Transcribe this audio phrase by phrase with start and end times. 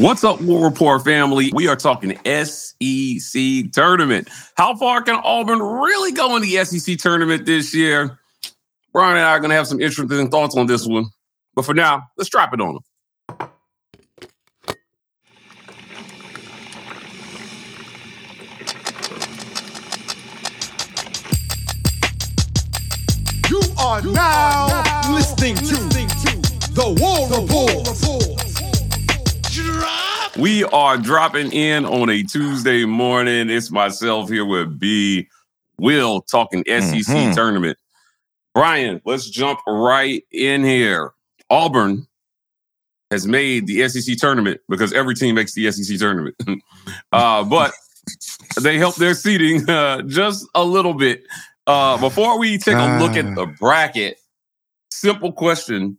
[0.00, 1.52] What's up, War Rapport family?
[1.52, 4.30] We are talking SEC tournament.
[4.56, 8.18] How far can Auburn really go in the SEC tournament this year?
[8.94, 11.04] Brian and I are going to have some interesting thoughts on this one.
[11.54, 13.50] But for now, let's drop it on them.
[23.50, 25.64] You are now, listening, to,
[26.72, 28.49] the War Rapport.
[30.40, 33.50] We are dropping in on a Tuesday morning.
[33.50, 35.28] It's myself here with B.
[35.78, 37.34] Will talking SEC Mhm.
[37.34, 37.76] tournament.
[38.54, 41.12] Brian, let's jump right in here.
[41.50, 42.06] Auburn
[43.10, 46.36] has made the SEC tournament because every team makes the SEC tournament.
[47.12, 47.74] uh, but
[48.58, 51.22] they help their seating uh, just a little bit.
[51.66, 54.16] Uh, before we take a look at the bracket,
[54.90, 55.98] simple question.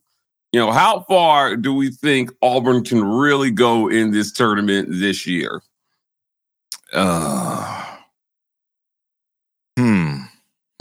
[0.52, 5.26] You know, how far do we think Auburn can really go in this tournament this
[5.26, 5.62] year?
[6.92, 7.96] Uh,
[9.78, 10.18] hmm.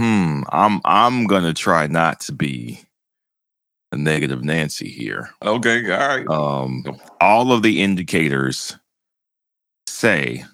[0.00, 0.42] Hmm.
[0.48, 2.80] I'm I'm gonna try not to be
[3.92, 5.30] a negative Nancy here.
[5.42, 6.26] Okay, all right.
[6.28, 6.84] Um,
[7.20, 8.76] all of the indicators
[9.86, 10.44] say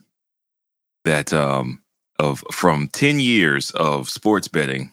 [1.07, 1.83] that um
[2.19, 4.91] of from 10 years of sports betting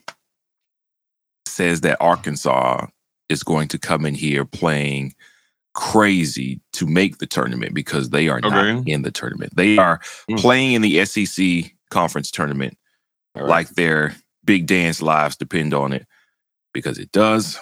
[1.45, 2.88] says that Arkansas
[3.33, 5.13] is going to come in here playing
[5.73, 9.53] crazy to make the tournament because they are not in the tournament.
[9.55, 9.99] They are
[10.29, 10.38] Mm.
[10.39, 12.77] playing in the SEC conference tournament
[13.35, 13.45] right.
[13.45, 16.05] like their big dance lives depend on it
[16.73, 17.57] because it does.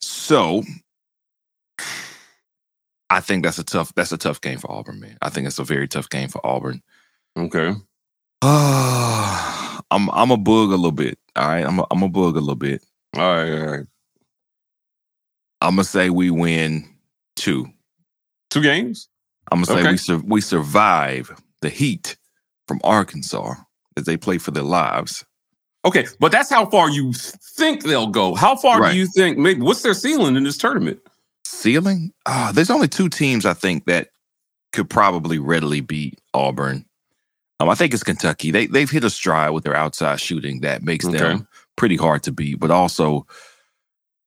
[0.00, 0.62] So
[3.10, 5.16] I think that's a tough that's a tough game for Auburn, man.
[5.22, 6.82] I think it's a very tough game for Auburn.
[7.36, 7.74] okay.
[8.42, 11.18] I'm I'm a bug a little bit.
[11.36, 11.64] All right.
[11.64, 12.84] I'm a, I'm a bug a little bit.
[13.16, 13.86] All right, all right.
[15.64, 16.88] I'm gonna say we win
[17.36, 17.66] two.
[18.50, 19.08] Two games?
[19.50, 19.90] I'm gonna say Okay.
[19.92, 22.16] we sur- we survive the heat
[22.68, 23.54] from Arkansas
[23.96, 25.24] as they play for their lives.
[25.84, 28.34] Okay, but that's how far you think they'll go.
[28.34, 28.92] How far Right.
[28.92, 29.36] do you think?
[29.38, 31.00] Maybe what's their ceiling in this tournament?
[31.46, 32.12] Ceiling?
[32.26, 34.08] Ah, there's only two teams I think that
[34.72, 36.86] could probably readily beat Auburn.
[37.60, 38.50] Um, I think it's Kentucky.
[38.50, 41.18] They they've hit a stride with their outside shooting that makes Okay.
[41.18, 41.46] them
[41.76, 42.58] pretty hard to beat.
[42.60, 43.26] But also,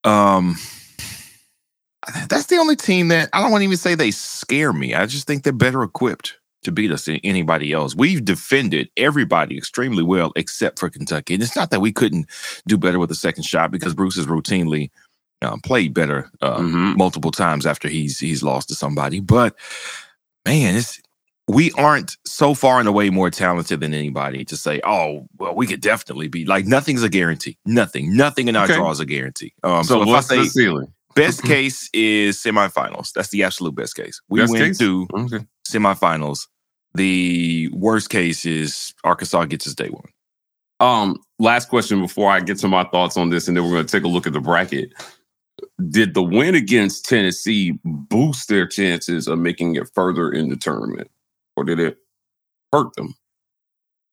[0.04, 0.56] um,
[2.28, 4.94] that's the only team that I don't want to even say they scare me.
[4.94, 7.94] I just think they're better equipped to beat us than anybody else.
[7.94, 11.34] We've defended everybody extremely well except for Kentucky.
[11.34, 12.26] And it's not that we couldn't
[12.66, 14.90] do better with the second shot because Bruce has routinely
[15.40, 16.96] um, played better uh, Mhm.
[16.96, 19.20] multiple times after he's he's lost to somebody.
[19.20, 19.54] But
[20.46, 21.00] man, it's
[21.46, 25.66] we aren't so far and away more talented than anybody to say, oh, well, we
[25.66, 27.56] could definitely be like nothing's a guarantee.
[27.64, 28.74] Nothing, nothing in our Okay.
[28.74, 29.54] draw is a guarantee.
[29.62, 30.92] Um, so so, if I what's say the ceiling?
[31.14, 34.20] Best case is semifinals, that's the absolute best case.
[34.28, 34.78] We Best win case?
[34.78, 35.46] two Okay.
[35.68, 36.46] semifinals.
[36.94, 40.08] The worst case is Arkansas gets his day one.
[40.80, 43.86] Um, last question before I get to my thoughts on this, and then we're going
[43.86, 44.92] to take a look at the bracket.
[45.90, 51.10] Did the win against Tennessee boost their chances of making it further in the tournament,
[51.56, 51.98] or did it
[52.72, 53.14] hurt them?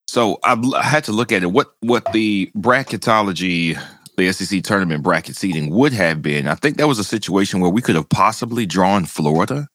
[0.07, 1.51] So I've, I had to look at it.
[1.51, 3.79] What what the bracketology,
[4.17, 6.47] the SEC tournament bracket seeding would have been.
[6.47, 9.67] I think that was a situation where we could have possibly drawn Florida.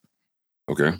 [0.71, 0.93] Okay.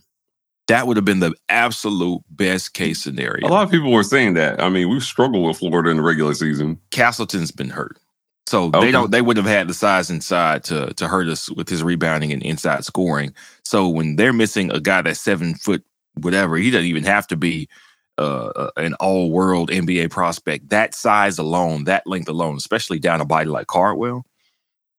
[0.69, 3.47] That would have been the absolute best case scenario.
[3.47, 4.63] A lot of people were saying that.
[4.63, 6.81] I mean, we've struggled with Florida in the regular season.
[6.91, 7.99] Castleton's been hurt.
[8.47, 8.81] So Okay.
[8.81, 11.83] they don't they would have had the size inside to to hurt us with his
[11.83, 13.35] rebounding and inside scoring.
[13.65, 15.85] So when they're missing a guy that's seven foot
[16.21, 17.69] whatever, he doesn't even have to be
[18.19, 23.25] uh, an all world NBA prospect, that size alone, that length alone, especially down a
[23.25, 24.25] body like Cardwell,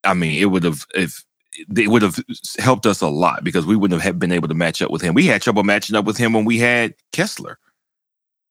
[0.04, 1.24] I mean, it would have if
[1.76, 2.18] it would have
[2.60, 5.14] helped us a lot because we wouldn't have been able to match up with him.
[5.14, 7.60] We had trouble matching up with him when we had Kessler.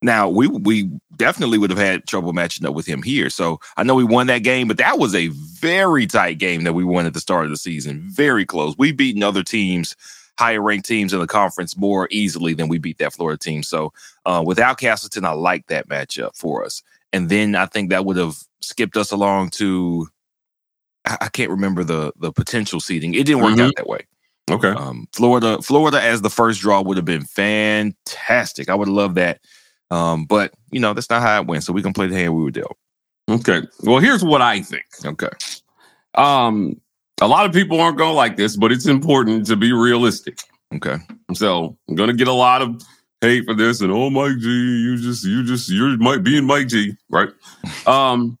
[0.03, 3.29] Now we we definitely would have had trouble matching up with him here.
[3.29, 6.73] So I know we won that game, but that was a very tight game that
[6.73, 8.03] we won at the start of the season.
[8.07, 8.75] Very close.
[8.77, 9.95] We've beaten other teams,
[10.39, 13.63] higher ranked teams in the conference more easily than we beat that Florida team.
[13.63, 13.93] So
[14.25, 16.81] uh, without Castleton, I like that matchup for us.
[17.13, 20.07] And then I think that would have skipped us along to
[21.05, 23.13] I, I can't remember the the potential seeding.
[23.13, 23.67] It didn't work Mhm.
[23.67, 24.05] out that way.
[24.49, 24.69] Okay.
[24.69, 28.69] Um, Florida, Florida as the first draw would have been fantastic.
[28.69, 29.39] I would love that.
[29.91, 31.63] Um, but you know, that's not how it went.
[31.63, 32.77] So we can play the hand we were dealt.
[33.29, 33.61] Okay.
[33.83, 34.85] Well, here's what I think.
[35.05, 35.29] Okay.
[36.15, 36.79] Um,
[37.21, 40.39] a lot of people aren't going to like this, but it's important to be realistic.
[40.75, 40.97] Okay.
[41.33, 42.81] So I'm gonna get a lot of
[43.21, 46.67] hate for this, and oh Mike G, you just you just you're Mike being Mike
[46.67, 47.29] G, right?
[47.87, 48.37] Um,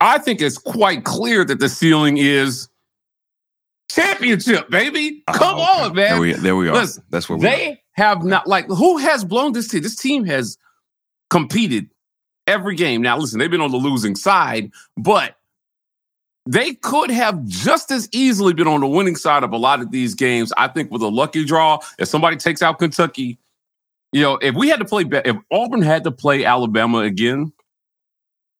[0.00, 2.68] I think it's quite clear that the ceiling is
[3.90, 5.22] championship, baby.
[5.32, 5.84] Come Oh, okay.
[5.84, 6.10] on, man.
[6.12, 6.74] There we, there we are.
[6.74, 7.50] Listen, that's where we are.
[7.50, 9.82] They have not like who has blown this team?
[9.82, 10.58] This team has
[11.30, 11.88] competed
[12.46, 13.02] every game.
[13.02, 15.36] Now, listen, they've been on the losing side, but
[16.46, 19.90] they could have just as easily been on the winning side of a lot of
[19.90, 20.52] these games.
[20.56, 23.38] I think with a lucky draw, if somebody takes out Kentucky,
[24.12, 27.52] you know, if we had to play, if Auburn had to play Alabama again,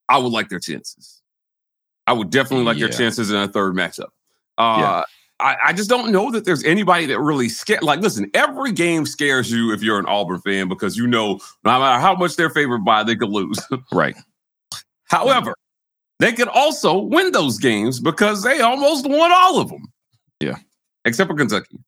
[0.08, 1.22] I would like their chances.
[2.06, 4.10] I would definitely like their chances in a third matchup.
[4.58, 5.02] Uh, Yeah.
[5.40, 7.82] I, I just don't know that there's anybody that really scared.
[7.82, 11.80] Like, listen, every game scares you if you're an Auburn fan because you know no
[11.80, 13.58] matter how much they're favored by, they could lose.
[13.92, 14.16] Right.
[15.04, 15.54] However,
[16.20, 19.84] they could also win those games because they almost won all of them.
[20.40, 20.56] Yeah.
[21.04, 21.78] Except for Kentucky.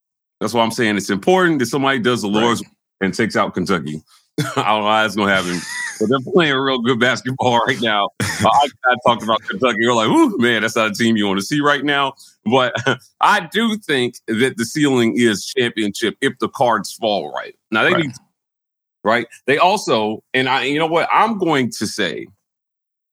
[0.40, 2.62] That's why I'm saying it's important that somebody does the Lord's
[3.00, 4.02] and takes out Kentucky.
[4.38, 5.58] I don't know how that's going to happen,
[5.99, 8.11] but they're playing real good basketball right now.
[8.20, 9.76] I, I talked about Kentucky.
[9.78, 12.14] You're like, ooh, man, that's not a team you want to see right now.
[12.44, 12.75] But
[13.23, 17.55] I do think that the ceiling is championship if the cards fall right.
[17.70, 18.05] Now they Right.
[18.06, 18.14] need,
[19.05, 19.26] right?
[19.46, 21.08] They also, and I, you know what?
[21.11, 22.26] I'm going to say,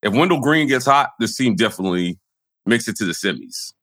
[0.04, 2.20] if Wendell Green gets hot, this team definitely
[2.66, 3.74] makes it to the semis.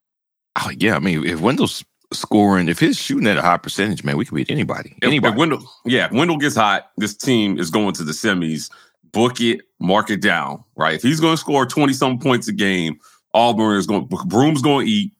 [0.61, 0.95] Oh, yeah.
[0.95, 1.83] I mean, if Wendell's
[2.13, 4.95] scoring, if he's shooting at a high percentage, man, we could beat anybody.
[5.01, 5.33] If- Anybody.
[5.33, 8.69] If Wendell, yeah, if Wendell gets hot, this team is going to the semis.
[9.11, 10.95] Book it, mark it down, right?
[10.95, 12.97] If he's going to score 20 some points a game,
[13.33, 15.11] Auburn is going, Broome's going to eat.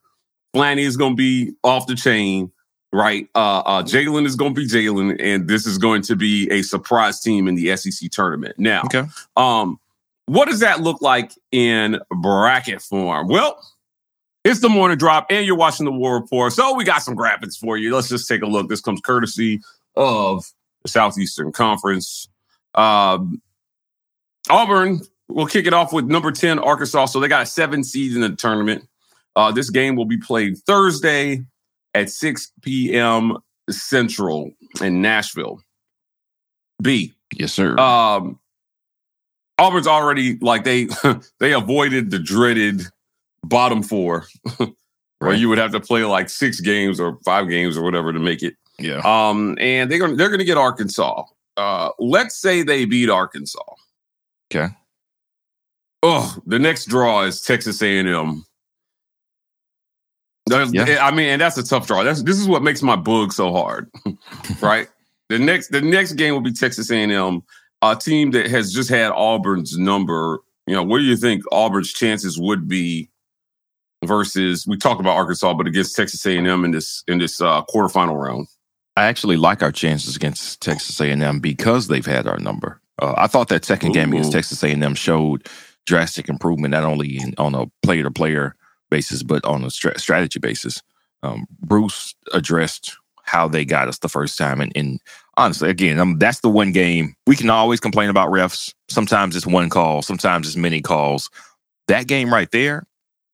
[0.56, 2.52] Flanny is going to be off the chain,
[2.94, 3.28] right?
[3.36, 6.62] Uh, uh, Jalen is going to be Jalen, and this is going to be a
[6.62, 8.58] surprise team in the SEC tournament.
[8.58, 9.04] Now, okay.
[9.36, 9.80] um,
[10.26, 13.28] what does that look like in bracket form?
[13.28, 13.60] Well,
[14.44, 16.50] it's the morning drop, and you're watching the War Rapport.
[16.50, 17.94] So we got some graphics for you.
[17.94, 18.70] Let's just take a look.
[18.70, 19.62] This comes courtesy
[19.96, 20.46] of
[20.84, 22.28] the Southeastern Conference.
[22.74, 23.42] Um,
[24.50, 27.06] Auburn will kick it off with number 10, Arkansas.
[27.06, 28.88] So they got a seven seed in the tournament.
[29.36, 31.44] Uh, this game will be played Thursday
[31.94, 33.38] at 6 p.m.
[33.70, 34.52] Central
[34.82, 35.62] in Nashville.
[36.82, 37.14] B.
[37.36, 37.78] Yes, sir.
[37.78, 38.40] Um,
[39.62, 40.88] Auburn's already like they
[41.40, 42.82] they avoided the dreaded
[43.44, 44.26] bottom four,
[44.58, 44.70] where
[45.22, 45.40] Right.
[45.40, 48.42] you would have to play like six games or five games or whatever to make
[48.42, 48.56] it.
[48.80, 49.02] yeah.
[49.06, 51.24] Um, and they're gonna they're gonna get Arkansas.
[51.58, 53.62] Uh, let's say they beat Arkansas.
[54.52, 54.74] Okay.
[56.02, 58.46] Oh, the next draw is Texas A and M.
[60.50, 60.98] Yeah.
[61.06, 62.04] I mean, and that's a tough draw.
[62.04, 63.90] That's this is what makes my bug so hard,
[64.62, 64.88] right?
[65.30, 67.44] The next the next game will be Texas A and M,
[67.82, 70.40] a team that has just had Auburn's number.
[70.68, 73.10] You know, what do you think Auburn's chances would be
[74.06, 77.42] versus we talk about Arkansas, but against Texas A and M in this in this
[77.42, 78.48] uh, quarterfinal round?
[78.98, 82.82] I actually like our chances against Texas A&M because they've had our number.
[83.02, 84.34] Uh, I thought that second game against Ooh.
[84.34, 85.48] Texas A&M showed
[85.86, 88.56] drastic improvement, not only in, on a player-to-player
[88.90, 90.82] basis, but on a stra- strategy basis.
[91.24, 95.00] Um, Bruce addressed how they got us the first time, and, and
[95.42, 98.74] honestly, again, um, that's the one game we can always complain about refs.
[98.90, 101.30] Sometimes it's one call, sometimes it's many calls.
[101.88, 102.86] That game right there,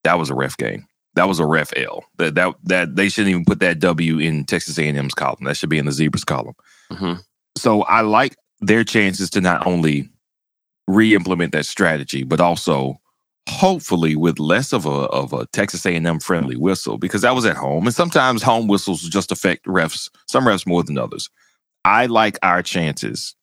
[0.04, 0.86] that was a ref game.
[1.14, 2.04] That was a ref L.
[2.18, 5.44] That that that they shouldn't even put that W in Texas A&M's column.
[5.44, 6.54] That should be in the Zebras column.
[6.92, 7.22] Mhm.
[7.56, 10.08] So I like their chances to not only
[10.86, 13.00] re-implement that strategy, but also
[13.48, 17.56] hopefully with less of a of a Texas A&M friendly whistle because that was at
[17.56, 20.08] home, and sometimes home whistles just affect refs.
[20.28, 21.28] Some refs more than others.
[21.84, 23.34] I like our chances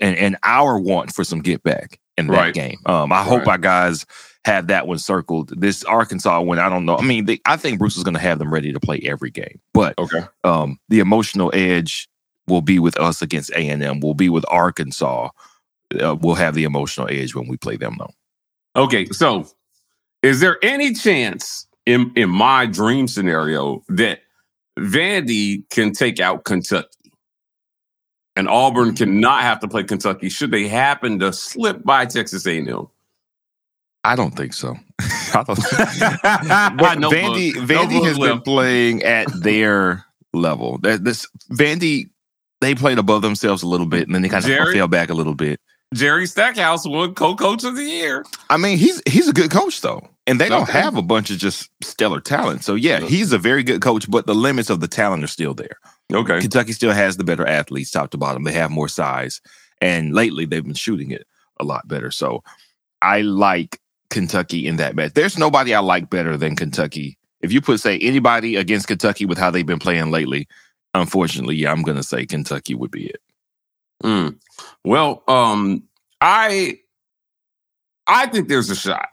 [0.00, 2.54] and and our want for some get back in that Right.
[2.54, 2.78] game.
[2.86, 3.48] Um, I hope Right.
[3.48, 4.06] our guys
[4.44, 5.52] have that one circled.
[5.60, 6.96] This Arkansas one, I don't know.
[6.96, 9.30] I mean, they, I think Bruce is going to have them ready to play every
[9.30, 10.22] game, but Okay.
[10.44, 12.08] um, the emotional edge
[12.46, 14.00] will be with us against A and M.
[14.00, 15.28] Will be with Arkansas.
[16.00, 18.12] Uh, we'll have the emotional edge when we play them, though.
[18.76, 19.46] Okay, so
[20.22, 24.20] is there any chance in in my dream scenario that
[24.78, 26.88] Vandy can take out Kentucky
[28.36, 32.88] and Auburn cannot have to play Kentucky should they happen to slip by Texas A&M?
[34.02, 34.76] I don't think so.
[35.00, 35.58] I don't.
[36.78, 37.68] But no Vandy book.
[37.68, 38.44] No Vandy book has been left.
[38.44, 40.78] playing at their level.
[40.78, 42.10] That this Vandy
[42.60, 45.14] they played above themselves a little bit, and then they kind of fell back a
[45.14, 45.60] little bit.
[45.92, 48.24] Jerry Stackhouse won co-coach of the year.
[48.48, 51.38] I mean, he's he's a good coach though, and they don't have a bunch of
[51.38, 52.64] just stellar talent.
[52.64, 55.52] So yeah, he's a very good coach, but the limits of the talent are still
[55.52, 55.78] there.
[56.12, 56.40] Okay.
[56.40, 58.44] Kentucky still has the better athletes, top to bottom.
[58.44, 59.40] They have more size,
[59.80, 61.26] and lately they've been shooting it
[61.58, 62.10] a lot better.
[62.10, 62.42] So
[63.02, 65.14] I like Kentucky in that match.
[65.14, 67.16] There's nobody I like better than Kentucky.
[67.40, 70.46] If you put say anybody against Kentucky with how they've been playing lately,
[70.94, 73.20] unfortunately, yeah, I'm gonna say Kentucky would be it.
[74.02, 74.38] Mm.
[74.84, 75.84] Well, um,
[76.20, 76.80] I
[78.06, 79.08] I think there's a shot.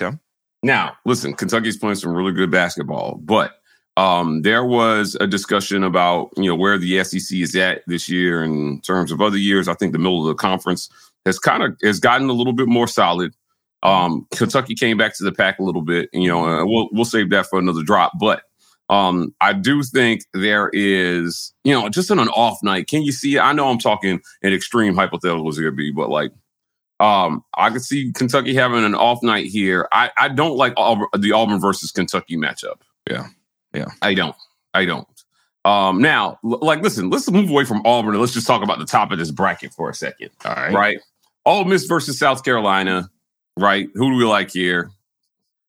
[0.00, 0.16] Okay.
[0.62, 3.52] Now, listen, Kentucky's playing some really good basketball, but
[3.96, 8.42] um, there was a discussion about you know where the SEC is at this year
[8.42, 9.68] in terms of other years.
[9.68, 10.88] I think the middle of the conference
[11.26, 13.34] has kind of has gotten a little bit more solid.
[13.82, 17.04] Um, Kentucky came back to the pack a little bit, you know uh, we'll we'll
[17.04, 18.42] save that for another drop, but.
[18.88, 22.88] Um, I do think there is, you know, just on an off night.
[22.88, 23.38] Can you see?
[23.38, 26.30] I know I'm talking in extreme hypotheticals here, B, but like,
[27.00, 29.88] um, I could see Kentucky having an off night here.
[29.92, 32.82] I, I don't like Auburn, the Auburn versus Kentucky matchup.
[33.10, 33.28] Yeah.
[33.74, 33.86] Yeah.
[34.02, 34.36] I don't.
[34.74, 35.06] I don't.
[35.64, 38.78] Um, now, l- like, listen, let's move away from Auburn and let's just talk about
[38.78, 40.30] the top of this bracket for a second.
[40.44, 40.72] All right.
[40.72, 40.98] Right.
[41.46, 43.10] Ole Miss versus South Carolina.
[43.56, 43.88] Right.
[43.94, 44.90] Who do we like here?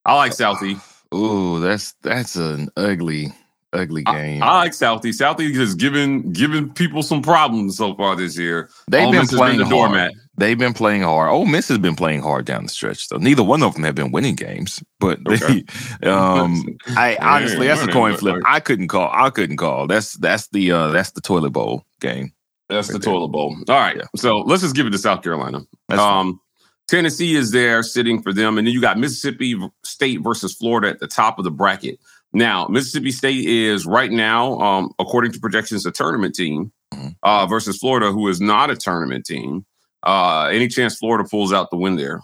[0.05, 0.81] I like Southie.
[1.13, 3.31] Ooh, that's that's an ugly,
[3.74, 4.42] ugly game.
[4.44, 5.10] I like Southie.
[5.13, 8.70] Southie has given given people some problems so far this year.
[8.89, 9.72] They've Ole been Miss playing the hard.
[9.75, 10.13] doormat.
[10.38, 11.30] They've been playing hard.
[11.30, 13.18] Ole Miss has been playing hard down the stretch, though.
[13.18, 15.63] Neither one of them have been winning games, but Okay.
[16.01, 16.63] they, um,
[16.98, 18.38] I honestly, that's a coin flip.
[18.46, 19.10] I couldn't call.
[19.13, 19.88] I couldn't call.
[19.88, 22.32] That's that's the uh that's the toilet bowl game.
[22.70, 23.12] That's the there.
[23.13, 23.56] toilet bowl.
[23.70, 23.98] All right.
[23.98, 24.03] Yeah.
[24.15, 25.62] So let's just give it to South Carolina.
[25.89, 26.20] That's fine.
[26.27, 26.39] um,
[26.88, 28.58] Tennessee is there sitting for them.
[28.58, 32.00] And then you got Mississippi State versus Florida at the top of the bracket.
[32.34, 37.16] Now, Mississippi State is right now, um, according to projections, a tournament team Mhm.
[37.24, 39.66] uh, versus Florida, who is not a tournament team.
[40.06, 42.22] Uh, any chance Florida pulls out the win there?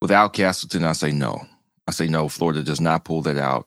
[0.00, 1.40] Without Castleton, I say no.
[1.86, 2.28] I say no.
[2.28, 3.66] Florida does not pull that out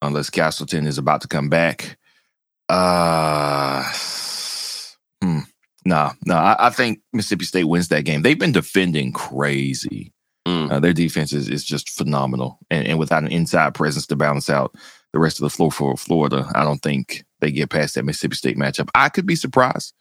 [0.00, 1.98] unless Castleton is about to come back.
[2.68, 3.82] Uh,
[5.22, 5.40] hmm.
[5.84, 6.54] Nah, nah.
[6.58, 8.22] I, I think Mississippi State wins that game.
[8.22, 10.11] They've been defending crazy.
[10.46, 10.72] Mm.
[10.72, 12.58] Uh, their defense is, is just phenomenal.
[12.70, 14.74] And, and without an inside presence to balance out
[15.12, 18.36] the rest of the floor for Florida, I don't think they get past that Mississippi
[18.36, 18.88] State matchup.
[18.94, 19.94] I could be surprised.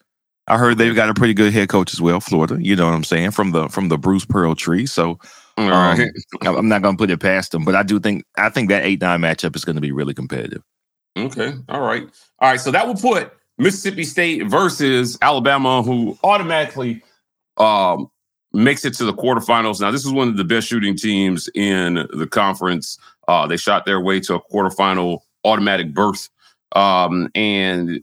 [0.47, 2.57] I heard they've got a pretty good head coach as well, Florida.
[2.59, 3.31] You know what I'm saying?
[3.31, 4.85] From the from the Bruce Pearl tree.
[4.85, 5.19] So
[5.57, 6.09] um, right.
[6.41, 8.83] I'm I'm not gonna put it past them, but I do think I think that
[8.83, 10.63] eight nine matchup is gonna be really competitive.
[11.17, 11.53] Okay.
[11.69, 12.03] All right.
[12.39, 12.59] All right.
[12.59, 17.01] So that will put Mississippi State versus Alabama, who automatically
[17.57, 18.09] um,
[18.53, 19.79] makes it to the quarterfinals.
[19.81, 22.97] Now, this is one of the best shooting teams in the conference.
[23.27, 26.29] Uh, they shot their way to a quarterfinal automatic berth.
[26.73, 28.01] Um, and,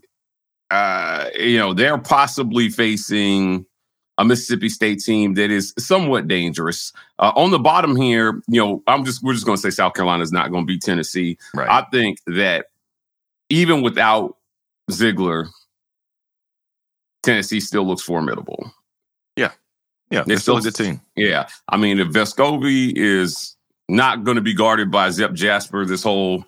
[0.70, 3.66] uh, you know, they're possibly facing
[4.18, 6.92] a Mississippi State team that is somewhat dangerous.
[7.18, 9.94] Uh, on the bottom here, you know, I'm just, we're just going to say South
[9.94, 11.38] Carolina is not going to beat Tennessee.
[11.54, 11.68] Right.
[11.68, 12.66] I think that
[13.48, 14.36] even without
[14.90, 15.48] Zeigler,
[17.22, 18.72] Tennessee still looks formidable.
[19.36, 19.52] yeah,
[20.10, 21.00] they're it's still a good team.
[21.16, 21.48] Yeah.
[21.68, 23.56] I mean, if Vescovi is
[23.88, 26.44] not going to be guarded by Zep Jasper this whole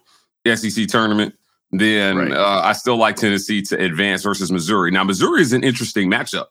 [0.47, 1.35] SEC tournament,
[1.73, 2.33] then Right.
[2.33, 4.90] uh, I still like Tennessee to advance versus Missouri.
[4.90, 6.47] Now, Missouri is an interesting matchup.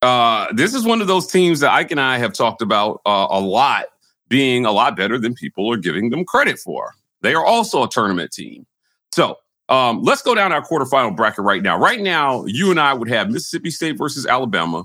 [0.00, 3.26] Uh, this is one of those teams that Ike and I have talked about uh,
[3.30, 3.86] a lot
[4.28, 6.92] being a lot better than people are giving them credit for.
[7.22, 8.64] They are also a tournament team.
[9.12, 9.36] So
[9.68, 11.76] um, let's go down our quarterfinal bracket right now.
[11.76, 14.84] Right now, you and I would have Mississippi State versus Alabama,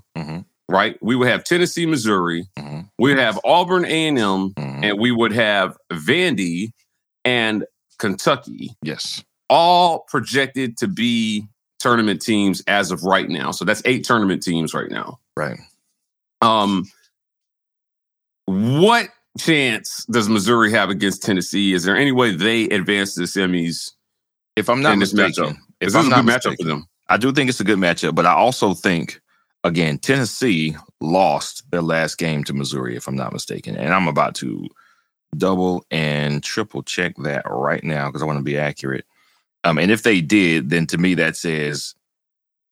[0.74, 0.98] right?
[1.02, 2.46] We would have Tennessee, Missouri.
[2.60, 6.72] hmm We would have Auburn, A and M, hmm and we would have Vandy
[7.24, 7.64] and
[8.00, 9.24] Kentucky, Yes.
[9.50, 11.48] all projected to be
[11.80, 13.52] tournament teams as of right now.
[13.52, 15.20] So that's eight tournament teams right now.
[15.38, 15.58] Right.
[16.42, 16.86] Um,
[18.46, 21.74] what chance does Missouri have against Tennessee?
[21.74, 23.92] Is there any way they advance to the semis
[24.56, 25.58] If I'm not in this mistaken, matchup?
[25.80, 26.88] if this I'm a not good matchup mistaken, for them?
[27.10, 29.22] I do think it's a good matchup, but I also think,
[29.64, 33.76] again, Tennessee lost their last game to Missouri, if I'm not mistaken.
[33.76, 34.68] And I'm about to
[35.38, 39.06] double and triple check that right now because I want to be accurate.
[39.64, 41.96] Um, and if they did, then to me that says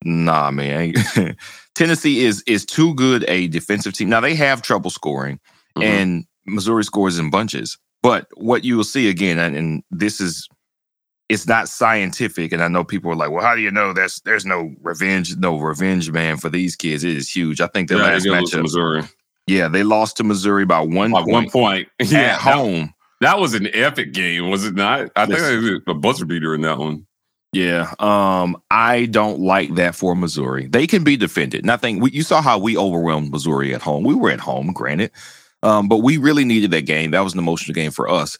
[0.03, 0.93] Nah, man.
[1.75, 4.09] Tennessee is is too good a defensive team.
[4.09, 5.39] Now they have trouble scoring,
[5.77, 5.83] Mhm.
[5.83, 7.77] and Missouri scores in bunches.
[8.01, 10.47] But what you will see again, and, and this is
[11.31, 12.51] it's not scientific.
[12.51, 15.35] And I know people are like, "Well, how do you know there's there's no revenge,
[15.37, 17.61] no revenge man for these kids?" It is huge.
[17.61, 19.03] I think the Yeah, last they lose to matchup, Missouri
[19.47, 21.87] yeah, they lost to Missouri by one by point one point.
[21.99, 22.93] at Yeah, that, home.
[23.21, 25.09] that was an epic game, was it not?
[25.15, 27.05] I think it was a buzzer beater in that one.
[27.53, 30.67] Yeah, um, I don't like that for Missouri.
[30.67, 31.65] They can be defended.
[31.65, 31.99] Nothing.
[31.99, 34.05] We, you saw how we overwhelmed Missouri at home.
[34.05, 35.11] We were at home, granted,
[35.61, 37.11] um, but we really needed that game.
[37.11, 38.37] That was an emotional game for us.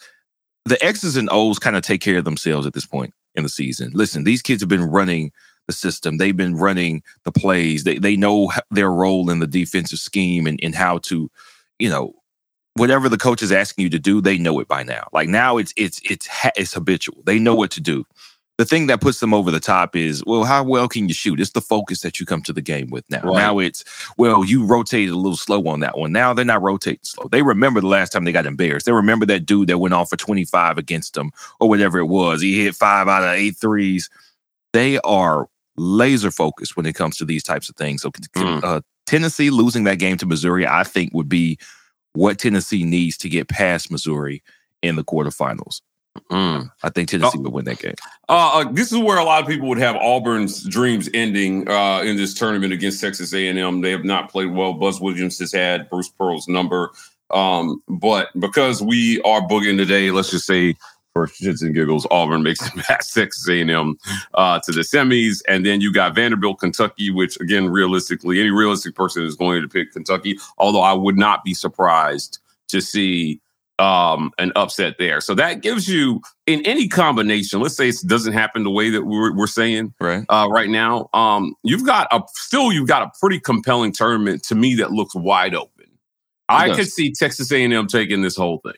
[0.65, 3.49] The X's and O's kind of take care of themselves at this point in the
[3.49, 3.91] season.
[3.93, 5.31] Listen, these kids have been running
[5.67, 6.17] the system.
[6.17, 7.83] They've been running the plays.
[7.83, 11.29] They they know their role in the defensive scheme and, and how to,
[11.79, 12.13] you know,
[12.75, 15.07] whatever the coach is asking you to do, they know it by now.
[15.13, 17.23] Like now, it's it's it's it's habitual.
[17.25, 18.05] They know what to do
[18.61, 21.39] the thing that puts them over the top is, well, how well can you shoot?
[21.39, 23.21] It's the focus that you come to the game with now.
[23.23, 23.37] Right.
[23.37, 23.83] Now it's,
[24.19, 26.11] well, you rotated a little slow on that one.
[26.11, 27.27] Now they're not rotating slow.
[27.27, 28.85] They remember the last time they got embarrassed.
[28.85, 32.39] They remember that dude that went off for 25 against them or whatever it was.
[32.43, 34.11] He hit five out of eight threes.
[34.73, 38.03] They are laser focused when it comes to these types of things.
[38.03, 38.63] So Mm.
[38.63, 41.57] uh, Tennessee losing that game to Missouri, I think would be
[42.13, 44.43] what Tennessee needs to get past Missouri
[44.83, 45.81] in the quarterfinals.
[46.29, 46.71] Mm.
[46.83, 47.95] I think Tennessee would win that game.
[48.27, 52.01] Uh, uh, this is where a lot of people would have Auburn's dreams ending uh,
[52.01, 53.81] in this tournament against Texas A&M.
[53.81, 54.73] They have not played well.
[54.73, 56.91] Buzz Williams has had Bruce Pearl's number,
[57.31, 60.75] um, but because we are boogieing today, let's just say
[61.13, 63.97] for shits and giggles, Auburn makes it past Texas A&M
[64.33, 68.95] uh, to the semis, and then you got Vanderbilt, Kentucky, which again, realistically, any realistic
[68.95, 70.37] person is going to pick Kentucky.
[70.57, 72.39] Although I would not be surprised
[72.69, 73.41] to see
[73.81, 75.19] um, an upset there.
[75.21, 77.59] So that gives you in any combination.
[77.59, 80.23] Let's say it doesn't happen the way that we're, we're saying Right.
[80.29, 81.09] uh, right now.
[81.13, 85.15] Um, you've got a still you've got a pretty compelling tournament to me that looks
[85.15, 85.85] wide open.
[86.47, 86.77] I does.
[86.77, 88.75] could see Texas A&M taking this whole thing.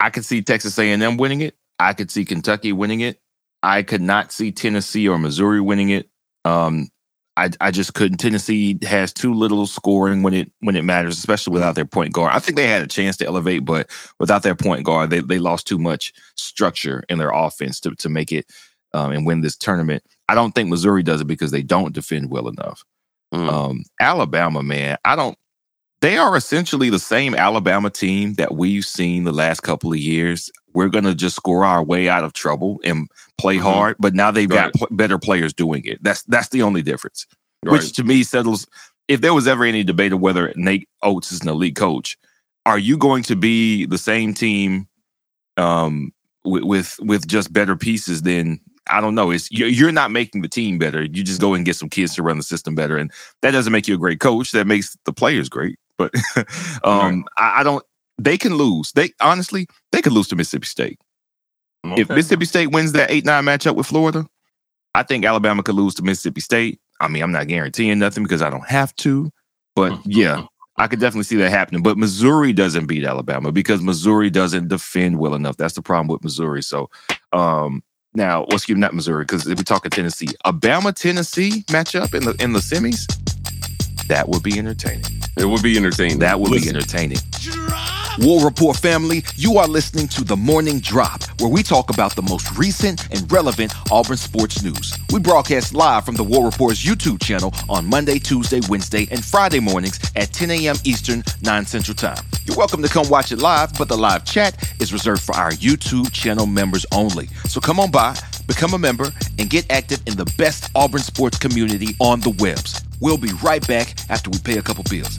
[0.00, 1.56] I could see Texas A&M winning it.
[1.78, 3.20] I could see Kentucky winning it.
[3.62, 6.10] I could not see Tennessee or Missouri winning it.
[6.44, 6.88] Um,
[7.36, 8.18] I I just couldn't.
[8.18, 12.32] Tennessee has too little scoring when it when it matters, especially without their point guard.
[12.34, 15.38] I think they had a chance to elevate, but without their point guard, they they
[15.38, 18.46] lost too much structure in their offense to to make it
[18.94, 20.02] um, and win this tournament.
[20.28, 22.84] I don't think Missouri does it because they don't defend well enough.
[23.32, 23.48] Mm.
[23.48, 25.36] Um, Alabama, man, I don't.
[26.02, 30.50] They are essentially the same Alabama team that we've seen the last couple of years.
[30.74, 33.62] We're gonna just score our way out of trouble and play Mhm.
[33.62, 36.02] hard, but now they've got pl- better players doing it.
[36.02, 37.26] That's that's the only difference.
[37.64, 37.72] Right.
[37.72, 38.66] Which to me settles.
[39.08, 42.18] If there was ever any debate of whether Nate Oats is an elite coach,
[42.66, 44.88] are you going to be the same team
[45.56, 46.12] um,
[46.44, 48.22] with, with with just better pieces?
[48.22, 49.30] Then I don't know.
[49.30, 51.02] It's you're, you're not making the team better.
[51.02, 53.72] You just go and get some kids to run the system better, and that doesn't
[53.72, 54.52] make you a great coach.
[54.52, 55.78] That makes the players great.
[55.98, 56.14] But
[56.84, 57.84] um, I, I don't.
[58.18, 58.92] They can lose.
[58.92, 61.00] They honestly they could lose to Mississippi State.
[61.84, 64.26] If Mississippi State wins that eight nine matchup with Florida,
[64.94, 66.80] I think Alabama could lose to Mississippi State.
[67.00, 69.30] I mean, I'm not guaranteeing nothing because I don't have to,
[69.74, 70.46] but yeah,
[70.78, 71.82] I could definitely see that happening.
[71.82, 75.56] But Missouri doesn't beat Alabama because Missouri doesn't defend well enough.
[75.56, 76.62] That's the problem with Missouri.
[76.62, 76.90] So
[77.32, 77.82] um
[78.14, 82.24] now, well, excuse me, not Missouri, because if we're talking Tennessee, Alabama Tennessee matchup in
[82.24, 83.06] the in the semis,
[84.08, 85.04] that would be entertaining.
[85.36, 86.18] it would be entertaining.
[86.20, 87.18] That would be entertaining.
[88.20, 92.22] War Rapport family, you are listening to The Morning Drop, where we talk about the
[92.22, 94.96] most recent and relevant Auburn sports news.
[95.12, 99.60] We broadcast live from the War Rapport's YouTube channel on Monday, Tuesday, Wednesday, and Friday
[99.60, 100.76] mornings at 10 a.m.
[100.84, 102.24] Eastern, 9 Central Time.
[102.46, 105.50] You're welcome to come watch it live, but the live chat is reserved for our
[105.50, 107.26] YouTube channel members only.
[107.48, 108.16] So come on by,
[108.46, 112.85] become a member, and get active in the best Auburn sports community on the webs.
[113.00, 115.18] We'll be right back after we pay a couple bills.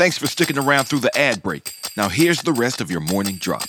[0.00, 1.74] Thanks for sticking around through the ad break.
[1.94, 3.68] Now, here's the rest of your morning drop.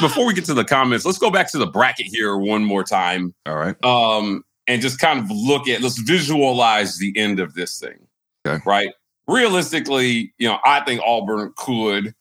[0.00, 2.82] Before we get to the comments, let's go back to the bracket here one more
[2.82, 3.32] time.
[3.46, 3.76] All right.
[3.84, 8.04] Um, and just kind of look at, let's visualize the end of this thing.
[8.44, 8.60] Okay.
[8.66, 8.88] Right.
[9.28, 12.16] Realistically, you know, I think Auburn could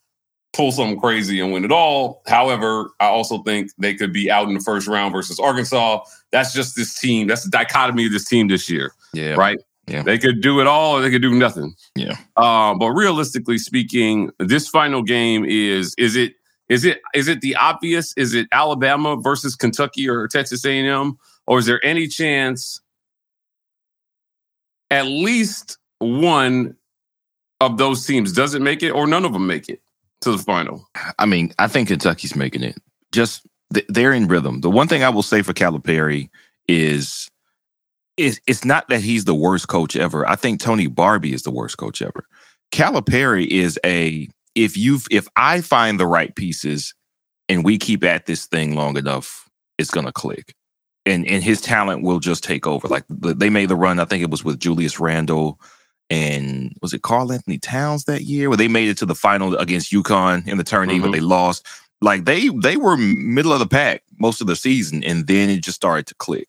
[0.53, 2.21] pull something crazy and win it all.
[2.27, 6.03] However, I also think they could be out in the first round versus Arkansas.
[6.31, 7.25] That's just this team.
[7.25, 8.91] That's the dichotomy of this team this year.
[9.11, 9.33] Yeah.
[9.33, 9.57] Right.
[9.87, 10.03] Yeah.
[10.03, 11.73] They could do it all or they could do nothing.
[11.95, 12.17] Yeah.
[12.37, 16.33] Um, but realistically speaking, this final game is is it
[16.69, 18.13] is it is it the obvious?
[18.15, 21.17] Is it Alabama versus Kentucky or Texas A&M?
[21.47, 22.79] Or is there any chance
[24.89, 26.75] at least one
[27.59, 29.81] of those teams doesn't make it or none of them make it
[30.21, 30.87] to the final?
[31.19, 32.77] I mean, I think Kentucky's making it.
[33.11, 34.61] Just th- they're in rhythm.
[34.61, 36.29] The one thing I will say for Calipari
[36.67, 37.27] is
[38.17, 40.27] it's, it's not that he's the worst coach ever.
[40.27, 42.25] I think Tony Barbee is the worst coach ever.
[42.71, 46.93] Calipari is a if you if I find the right pieces
[47.49, 50.53] and we keep at this thing long enough, it's gonna click.
[51.05, 52.87] And and his talent will just take over.
[52.87, 55.59] Like they made the run, I think it was with Julius Randle
[56.09, 59.91] and was it Karl-Anthony Towns that year where they made it to the final against
[59.93, 61.03] UConn in the tourney, Mhm.
[61.03, 61.65] but they lost.
[62.01, 65.63] Like they they were middle of the pack most of the season, and then it
[65.63, 66.47] just started to click.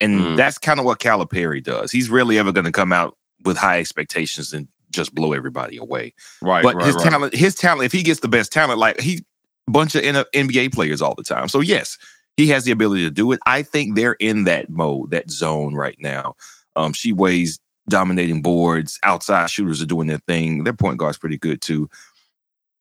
[0.00, 0.36] And Mm.
[0.36, 1.90] that's kind of what Calipari does.
[1.92, 6.14] He's rarely ever going to come out with high expectations and just blow everybody away.
[6.42, 6.62] Right.
[6.62, 7.10] but right, his right.
[7.10, 9.24] talent, his talent, if he gets the best talent, like he
[9.66, 11.48] bunch of NBA players all the time.
[11.48, 11.96] So yes,
[12.36, 13.40] he has the ability to do it.
[13.46, 16.34] I think they're in that mode, that zone right now.
[16.76, 18.98] Um, Tshiebwe's dominating boards.
[19.04, 20.64] Outside shooters are doing their thing.
[20.64, 21.88] Their point guard's pretty good too.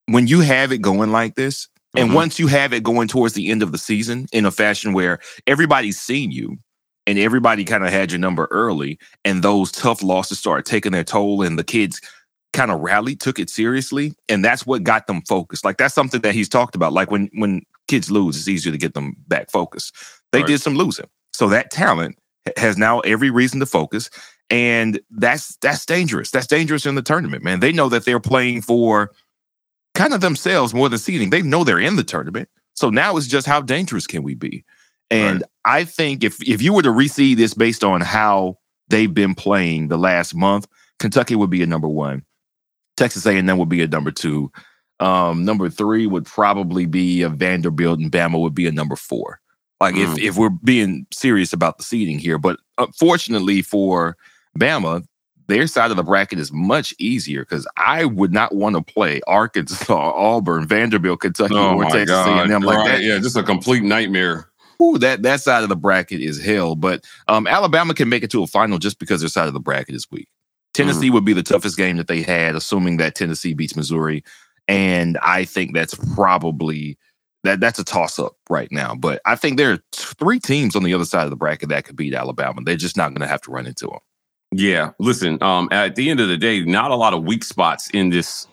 [0.08, 2.14] When you have it going like this, and Mhm.
[2.16, 5.20] once you have it going towards the end of the season in a fashion where
[5.48, 6.58] everybody's seen you
[7.06, 11.04] and everybody kind of had your number early, and those tough losses started taking their
[11.04, 12.02] toll, and the kids
[12.54, 15.66] kind of rallied, took it seriously, and that's what got them focused.
[15.66, 16.94] Like that's something that he's talked about.
[16.94, 19.96] Like when when kids lose, it's easier to get them back focused.
[20.32, 20.48] They Right.
[20.48, 22.18] did some losing, so that talent
[22.58, 24.10] has now every reason to focus,
[24.50, 26.32] and that's that's dangerous.
[26.32, 27.60] That's dangerous in the tournament, man.
[27.60, 29.12] They know that they're playing for
[29.96, 31.30] kind of themselves more than seeding.
[31.30, 34.64] They know they're in the tournament, so now it's just how dangerous can we be?
[35.14, 38.58] And I think if if you were to reseed this based on how
[38.90, 40.68] they've been playing the last month,
[41.00, 42.24] Kentucky would be a number one.
[42.98, 44.52] Texas A&M would be a number two.
[45.00, 49.40] Um, number three would probably be a Vanderbilt, and Bama would be a number four.
[49.82, 50.14] Like Mm.
[50.14, 54.16] if if we're being serious about the seeding here, but unfortunately for
[54.58, 55.04] Bama,
[55.48, 59.20] their side of the bracket is much easier because I would not want to play
[59.28, 62.50] Arkansas, Auburn, Vanderbilt, Kentucky, Oh or Texas God.
[62.50, 63.04] A&M like Right, that.
[63.04, 64.48] Yeah, just a complete nightmare.
[64.82, 66.76] Ooh, that that side of the bracket is hell.
[66.76, 69.60] But um, Alabama can make it to a final just because their side of the
[69.60, 70.28] bracket is weak.
[70.74, 74.24] Tennessee would be the toughest game that they had, assuming that Tennessee beats Missouri,
[74.68, 76.98] and I think that's probably
[77.44, 78.96] that that's a toss up right now.
[78.96, 81.86] But I think there are three teams on the other side of the bracket that
[81.86, 82.62] could beat Alabama.
[82.64, 84.00] They're just not going to have to run into them.
[84.52, 85.42] Yeah, listen.
[85.42, 88.48] Um, at the end of the day, not a lot of weak spots in this.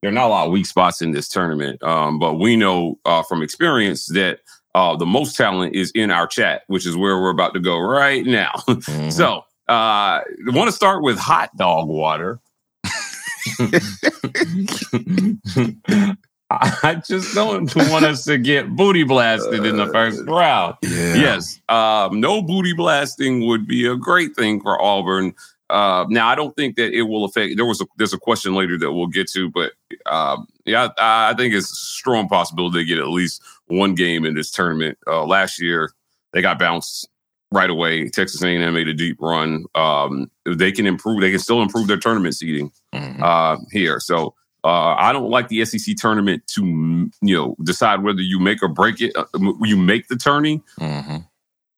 [0.00, 1.82] There are not a lot of weak spots in this tournament.
[1.82, 4.40] Um, but we know uh, from experience that
[4.74, 7.78] uh, the most talent is in our chat, which is where we're about to go
[7.78, 8.52] right now.
[9.10, 12.40] so, uh, want to start with hot dog water.
[16.50, 20.76] I just don't want us to get booty blasted in the first round.
[20.82, 21.14] Yeah.
[21.14, 25.34] Yes, um, no booty blasting would be a great thing for Auburn.
[25.70, 27.56] Uh, now, I don't think that it will affect.
[27.56, 29.72] There was a, there's a question later that we'll get to, but
[30.04, 34.24] um, yeah, I, I think it's a strong possibility to get at least one game
[34.24, 34.98] in this tournament.
[35.06, 35.90] Uh, last year,
[36.32, 37.08] they got bounced
[37.50, 38.08] right away.
[38.08, 39.64] Texas A&M made a deep run.
[39.74, 41.20] Um, they can improve.
[41.20, 42.70] They can still improve their tournament seeding
[43.22, 44.00] uh, here.
[44.00, 46.62] So uh, I don't like the SEC tournament to
[47.20, 49.14] you know decide whether you make or break it.
[49.16, 49.24] Uh,
[49.62, 51.16] you make the tourney Mm-hmm.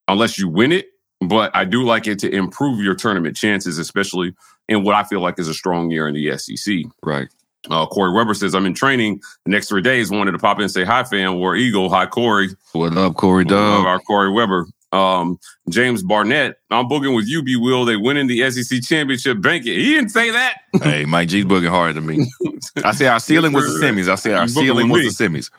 [0.09, 0.89] unless you win it.
[1.21, 4.35] But I do like it to improve your tournament chances, especially
[4.69, 6.75] in what I feel like is a strong year in the SEC.
[7.03, 7.29] Right.
[7.71, 10.11] Uh, Corey Weber says, I'm in training the next three days.
[10.11, 11.37] Wanted to pop in and say hi, fan.
[11.37, 11.89] War Eagle.
[11.91, 12.49] Hi, Corey.
[12.73, 13.87] What up, Corey Love Dub?
[13.87, 14.67] our Corey Weber.
[14.93, 15.39] Um,
[15.71, 17.57] James Barnett, I'm booking with you, B.
[17.57, 17.85] Will.
[17.85, 19.41] They winning the SEC championship.
[19.41, 19.77] Bank it.
[19.77, 20.59] He didn't say that.
[20.83, 22.31] hey, Mike G's booking harder than me.
[22.85, 24.09] I say our ceiling was the semis.
[24.09, 25.09] I say our ceiling was me.
[25.09, 25.51] the semis.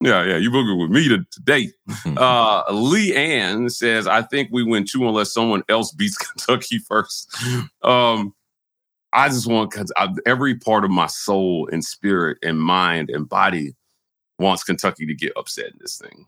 [0.00, 1.72] Yeah, yeah, you booking with me to, today.
[2.16, 7.36] Uh, Lee Ann says, I think we win two unless someone else beats Kentucky first.
[7.82, 8.32] Um,
[9.12, 9.92] I just want because
[10.26, 13.74] every part of my soul and spirit and mind and body
[14.38, 16.26] wants Kentucky to get upset in this thing.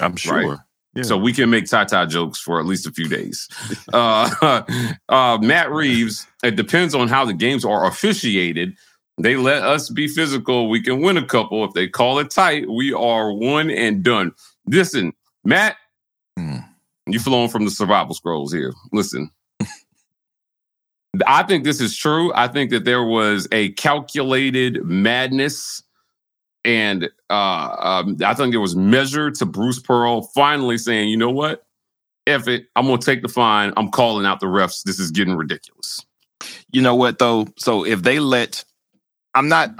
[0.00, 0.50] I'm sure.
[0.50, 0.58] Right?
[0.94, 1.04] Yeah.
[1.04, 3.48] So we can make Tata jokes for at least a few days.
[3.92, 4.62] uh,
[5.08, 8.76] uh, Matt Reeves, it depends on how the games are officiated.
[9.18, 10.68] They let us be physical.
[10.68, 11.64] We can win a couple.
[11.64, 14.32] If they call it tight, we are one and done.
[14.66, 15.12] Listen,
[15.44, 15.76] Matt,
[16.38, 16.66] mm.
[17.06, 18.72] you flowing from the survival scrolls here.
[18.92, 19.30] Listen.
[21.26, 22.32] I think this is true.
[22.34, 25.82] I think that there was a calculated madness
[26.64, 31.30] and uh, um, I think it was measured to Bruce Pearl finally saying, you know
[31.30, 31.64] what?
[32.26, 32.66] F it.
[32.76, 33.72] I'm going to take the fine.
[33.76, 34.84] I'm calling out the refs.
[34.84, 36.04] This is getting ridiculous.
[36.70, 37.48] You know what, though?
[37.58, 38.64] So if they let,
[39.34, 39.74] I'm not,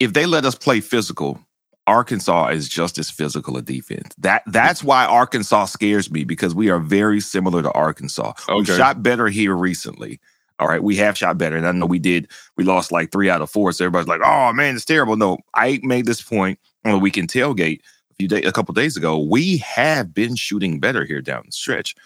[0.00, 1.38] if they let us play physical,
[1.86, 4.14] Arkansas is just as physical a defense.
[4.18, 8.32] That that's why Arkansas scares me because we are very similar to Arkansas.
[8.48, 8.58] Okay.
[8.58, 10.20] We shot better here recently.
[10.62, 11.56] All right, we have shot better.
[11.56, 13.72] And I know we did, we lost like three out of four.
[13.72, 15.16] So everybody's like, oh man, it's terrible.
[15.16, 17.80] No, I made this point on the weekend tailgate
[18.12, 19.18] a few days, a couple days ago.
[19.18, 21.96] We have been shooting better here down the stretch.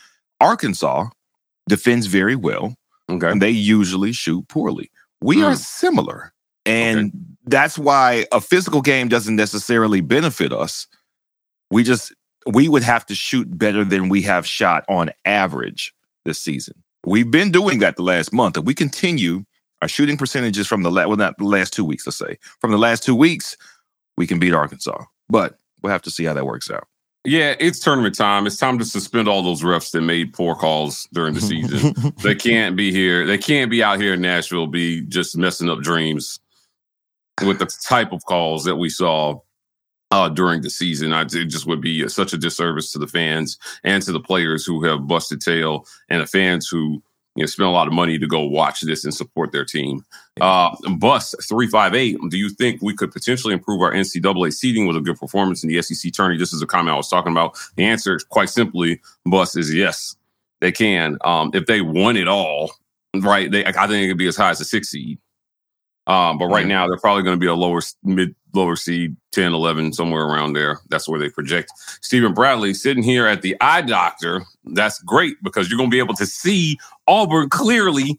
[0.40, 1.08] Arkansas
[1.68, 2.74] defends very well.
[3.10, 3.30] Okay.
[3.30, 4.90] And they usually shoot poorly.
[5.20, 5.44] We mm.
[5.44, 6.32] are similar.
[6.64, 7.10] And okay.
[7.44, 10.86] that's why a physical game doesn't necessarily benefit us.
[11.70, 12.14] We just
[12.46, 15.92] we would have to shoot better than we have shot on average
[16.24, 16.82] this season.
[17.06, 19.44] We've been doing that the last month, and we continue
[19.80, 22.36] our shooting percentages from the last, well, not the last two weeks, let's say.
[22.60, 23.56] From the last two weeks,
[24.16, 26.88] we can beat Arkansas, but we'll have to see how that works out.
[27.24, 28.46] Yeah, it's tournament time.
[28.46, 32.12] It's time to suspend all those refs that made poor calls during the season.
[32.22, 33.26] they can't be here.
[33.26, 36.40] They can't be out here in Nashville, be just messing up dreams
[37.44, 39.40] with the type of calls that we saw
[40.10, 41.12] uh, during the season.
[41.12, 44.64] I, it just would be such a disservice to the fans and to the players
[44.64, 47.02] who have busted tail and the fans who
[47.34, 50.04] you know spend a lot of money to go watch this and support their team.
[50.40, 52.16] Uh, Bus three five eight.
[52.28, 55.68] Do you think we could potentially improve our NCAA seeding with a good performance in
[55.68, 56.36] the SEC tourney?
[56.36, 57.58] This is a comment I was talking about.
[57.76, 60.16] The answer, quite simply, Bus is yes,
[60.60, 61.18] they can.
[61.24, 62.72] Um, if they won it all,
[63.14, 63.50] right?
[63.50, 65.18] They, I think it could be as high as a six seed.
[66.06, 69.52] Um, but right now, they're probably going to be a lower mid lower seed, 10,
[69.52, 70.80] 11, somewhere around there.
[70.88, 71.70] That's where they project.
[72.00, 74.44] Stephen Bradley sitting here at the eye doctor.
[74.64, 78.18] That's great because you're going to be able to see Auburn clearly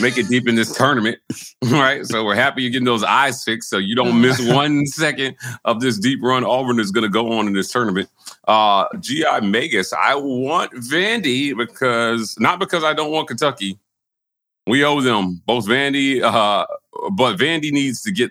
[0.00, 1.18] make it deep in this tournament.
[1.64, 2.04] right.
[2.04, 5.80] So we're happy you're getting those eyes fixed so you don't miss one second of
[5.80, 8.08] this deep run Auburn is going to go on in this tournament.
[8.48, 9.40] Uh, G.I.
[9.40, 13.78] Magus, I want Vandy because not because I don't want Kentucky.
[14.66, 16.66] We owe them both Vandy, uh,
[17.12, 18.30] but Vandy needs to get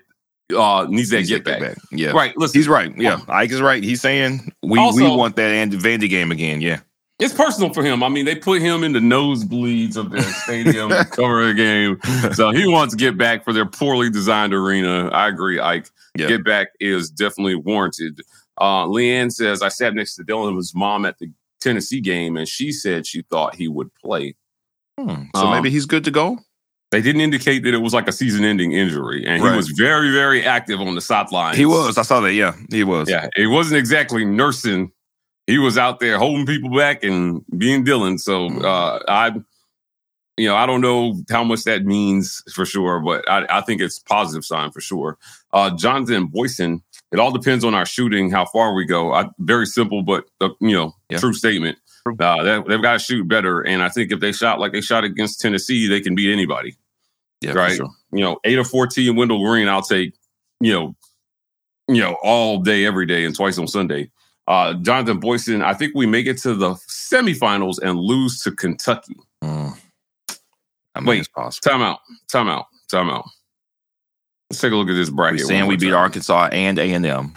[0.55, 1.59] uh needs that get, back.
[1.59, 1.77] back.
[1.91, 2.11] Yeah.
[2.11, 2.37] Right.
[2.37, 2.95] Listen, he's right.
[2.97, 3.19] Yeah.
[3.27, 3.83] Ike is right.
[3.83, 6.61] He's saying we also, we want that and Vandy game again.
[6.61, 6.81] Yeah.
[7.17, 8.03] It's personal for him.
[8.03, 11.97] I mean, they put him in the nosebleeds of their stadium to cover a game.
[12.33, 15.07] So he wants to get back for their poorly designed arena.
[15.13, 15.89] I agree, Ike.
[16.17, 16.27] Yep.
[16.27, 18.21] Get back is definitely warranted.
[18.57, 22.73] Uh, Leanne says, I sat next to Dylan's mom at the Tennessee game, and she
[22.73, 24.35] said she thought he would play.
[24.99, 25.23] Hmm.
[25.35, 26.39] So um, maybe he's good to go?
[26.95, 29.51] They didn't indicate that it was like a season-ending injury, and right.
[29.51, 31.57] he was very, very active on the sideline.
[31.57, 31.97] He was.
[31.97, 32.31] I saw that.
[32.31, 33.09] Yeah, he was.
[33.09, 34.93] Yeah, it wasn't exactly nursing.
[35.45, 38.17] He was out there holding people back and being Dylan.
[38.17, 38.63] So mm.
[38.63, 39.33] uh, I,
[40.37, 43.81] you know, I don't know how much that means for sure, but I, I think
[43.81, 45.17] it's positive sign for sure.
[45.51, 46.81] Uh, Jonathan Boyson.
[47.11, 49.11] It all depends on our shooting, how far we go.
[49.13, 51.17] I, very simple, but uh, you know, yeah.
[51.17, 51.77] true statement.
[52.19, 54.81] Uh, they, have got to shoot better, and I think if they shot like they
[54.81, 56.77] shot against Tennessee, they can beat anybody.
[57.45, 57.75] Yeah, right.
[57.75, 57.89] Sure.
[58.11, 60.13] You know, eight or fourteen and Wendell Green, I'll take.
[60.61, 60.95] You know,
[61.87, 64.09] you know, all day, every day, and twice on Sunday.
[64.47, 69.15] Uh, Jonathan Boyson, I think we make it to the semifinals and lose to Kentucky.
[69.43, 69.77] Mm.
[70.93, 71.27] I mean, Wait,
[71.61, 71.99] time out,
[72.31, 73.25] time out, time out.
[74.49, 75.39] Let's take a look at this bracket.
[75.39, 77.33] You're saying we beat Arkansas and A and M.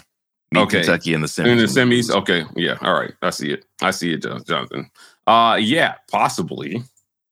[0.57, 1.47] Okay, Kentucky in the semis.
[1.47, 3.13] In the semis, okay, yeah, all right.
[3.23, 3.65] I see it.
[3.83, 4.91] I see it, Jonathan.
[5.27, 6.83] Uh, yeah, possibly.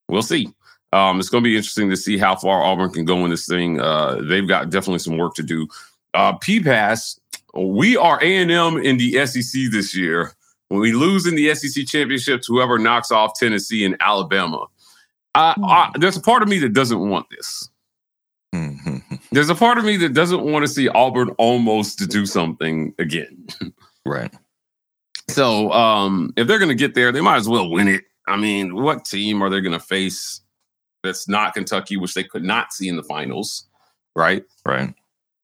[0.08, 0.48] We'll see.
[0.96, 3.46] Um, it's going to be interesting to see how far Auburn can go in this
[3.46, 3.78] thing.
[3.78, 5.68] Uh, they've got definitely some work to do.
[6.14, 7.18] Uh, PPass,
[7.54, 10.32] we are A&M in the SEC this year.
[10.68, 14.66] When we lose in the SEC championships, whoever knocks off Tennessee and Alabama,
[15.34, 17.68] uh, I, there's a part of me that doesn't want this.
[19.32, 22.94] There's a part of me that doesn't want to see Auburn almost to do something
[22.98, 23.46] again.
[24.06, 24.32] right.
[25.28, 28.04] So um, if they're going to get there, they might as well win it.
[28.26, 30.40] I mean, what team are they going to face
[31.06, 33.66] that's not Kentucky, which they could not see in the finals,
[34.14, 34.44] right?
[34.64, 34.94] Right.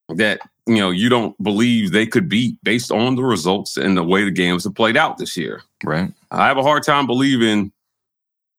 [0.09, 4.05] That you know you don't believe they could beat based on the results and the
[4.05, 5.63] way the games have played out this year.
[5.83, 6.13] Right.
[6.31, 7.73] I have a hard time believing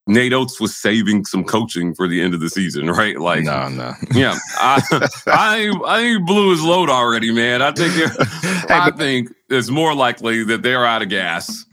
[0.05, 3.19] Nate Oats was saving some coaching for the end of the season, right?
[3.19, 3.93] Like, no, no.
[4.13, 4.81] yeah, I,
[5.27, 7.61] I, I blew his load already, man.
[7.61, 7.93] I think,
[8.69, 11.65] I think it's more likely that they're out of gas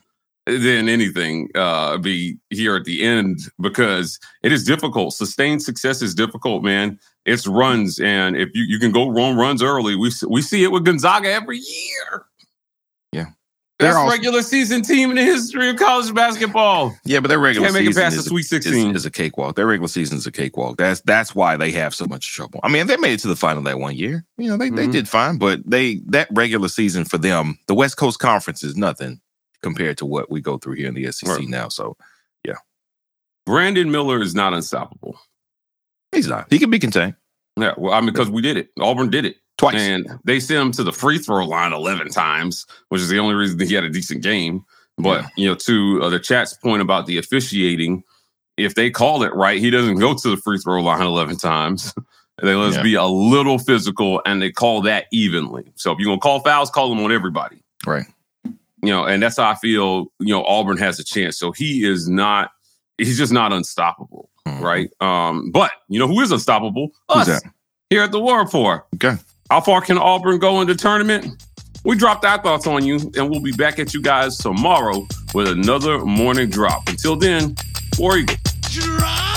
[0.46, 5.14] than anything uh, be here at the end because it is difficult.
[5.14, 6.98] Sustained success is difficult, man.
[7.26, 10.72] It's runs, and if you, you can go wrong runs early, we we see it
[10.72, 12.24] with Gonzaga every year.
[13.12, 13.26] Yeah,
[13.78, 16.96] Best also- regular season team in the history of college basketball.
[17.04, 18.96] Yeah, but their regular Can't make it season past is, the Sweet 16.
[18.96, 19.54] Is, a cakewalk.
[19.56, 20.78] Their regular season is a cakewalk.
[20.78, 22.60] That's that's why they have so much trouble.
[22.62, 24.24] I mean, they made it to the final that one year.
[24.38, 24.92] You know, they, they Mhm.
[24.92, 29.20] did fine, but they that regular season for them, the West Coast Conference is nothing
[29.62, 31.48] compared to what we go through here in the SEC Right.
[31.48, 31.68] now.
[31.68, 31.96] So
[32.44, 32.54] yeah.
[33.46, 35.18] Brandon Miller is not unstoppable.
[36.12, 36.46] he's not.
[36.50, 37.14] He can be contained
[37.56, 38.70] Yeah, well, I mean, because we did it.
[38.80, 39.36] Auburn did it.
[39.58, 39.74] twice.
[39.76, 43.34] And they sent him to the free throw line 11 times, which is the only
[43.34, 44.64] reason that he had a decent game.
[44.96, 45.28] But, Yeah.
[45.36, 48.02] you know, to uh, the chat's point about the officiating,
[48.56, 51.94] if they call it right, he doesn't go to the free throw line 11 times.
[52.42, 52.82] they let us Yeah.
[52.82, 55.70] be a little physical and they call that evenly.
[55.76, 57.62] So if you're going to call fouls, call them on everybody.
[57.86, 58.06] right.
[58.82, 61.38] You know, and that's how I feel, you know, Auburn has a chance.
[61.38, 62.50] So he is not,
[62.98, 64.30] he's just not unstoppable.
[64.48, 64.60] Mhm.
[64.60, 64.90] Right.
[65.00, 66.88] Um, but you know who is unstoppable?
[67.12, 67.52] Who's Us that?
[67.90, 68.86] here at the War Rapport.
[68.94, 69.16] Okay.
[69.50, 71.42] How far can Auburn go in the tournament?
[71.84, 75.48] We dropped our thoughts on you, and we'll be back at you guys tomorrow with
[75.48, 76.88] another morning drop.
[76.88, 77.54] Until then,
[77.98, 78.36] War Eagle.
[78.70, 79.29] Drop.